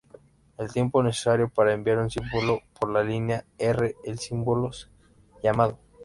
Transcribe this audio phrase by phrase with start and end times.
[0.57, 4.89] El tiempo necesario para enviar un símbolo por la línea r, el "símbolos"
[5.43, 5.77] llamado.